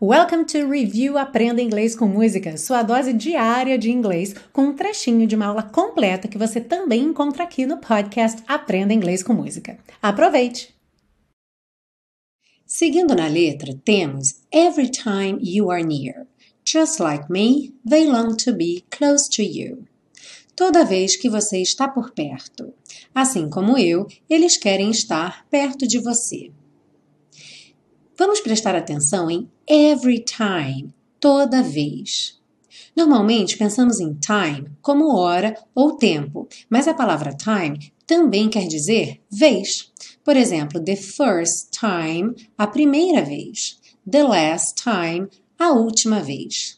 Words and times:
Welcome 0.00 0.44
to 0.44 0.70
Review 0.70 1.18
Aprenda 1.18 1.60
Inglês 1.60 1.96
com 1.96 2.06
Música, 2.06 2.56
sua 2.56 2.84
dose 2.84 3.12
diária 3.12 3.76
de 3.76 3.90
inglês, 3.90 4.32
com 4.52 4.66
um 4.66 4.72
trechinho 4.72 5.26
de 5.26 5.34
uma 5.34 5.46
aula 5.46 5.64
completa 5.64 6.28
que 6.28 6.38
você 6.38 6.60
também 6.60 7.02
encontra 7.02 7.42
aqui 7.42 7.66
no 7.66 7.78
podcast 7.78 8.40
Aprenda 8.46 8.94
Inglês 8.94 9.24
com 9.24 9.32
Música. 9.32 9.76
Aproveite! 10.00 10.72
Seguindo 12.64 13.12
na 13.16 13.26
letra, 13.26 13.74
temos 13.84 14.40
Every 14.52 14.88
time 14.88 15.40
you 15.42 15.68
are 15.68 15.82
near. 15.82 16.28
Just 16.64 17.00
like 17.00 17.24
me, 17.28 17.74
they 17.84 18.06
long 18.06 18.36
to 18.36 18.52
be 18.52 18.84
close 18.96 19.28
to 19.30 19.42
you. 19.42 19.84
Toda 20.54 20.84
vez 20.84 21.16
que 21.16 21.28
você 21.28 21.60
está 21.60 21.88
por 21.88 22.12
perto. 22.12 22.72
Assim 23.12 23.50
como 23.50 23.76
eu, 23.76 24.06
eles 24.30 24.56
querem 24.56 24.92
estar 24.92 25.44
perto 25.50 25.88
de 25.88 25.98
você. 25.98 26.52
Vamos 28.18 28.40
prestar 28.40 28.74
atenção 28.74 29.30
em 29.30 29.48
every 29.64 30.18
time, 30.18 30.92
toda 31.20 31.62
vez. 31.62 32.36
Normalmente 32.96 33.56
pensamos 33.56 34.00
em 34.00 34.12
time 34.14 34.72
como 34.82 35.14
hora 35.14 35.56
ou 35.72 35.96
tempo, 35.96 36.48
mas 36.68 36.88
a 36.88 36.94
palavra 36.94 37.32
time 37.32 37.92
também 38.04 38.48
quer 38.48 38.66
dizer 38.66 39.20
vez. 39.30 39.92
Por 40.24 40.36
exemplo, 40.36 40.82
the 40.82 40.96
first 40.96 41.70
time, 41.70 42.34
a 42.58 42.66
primeira 42.66 43.22
vez. 43.22 43.78
The 44.10 44.24
last 44.24 44.82
time, 44.82 45.28
a 45.56 45.70
última 45.70 46.18
vez. 46.18 46.77